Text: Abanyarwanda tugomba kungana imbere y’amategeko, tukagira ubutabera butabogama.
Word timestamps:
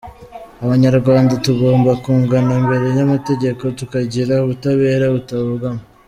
Abanyarwanda 0.65 1.33
tugomba 1.45 1.91
kungana 2.03 2.51
imbere 2.61 2.87
y’amategeko, 2.97 3.63
tukagira 3.79 4.33
ubutabera 4.43 5.05
butabogama. 5.15 5.81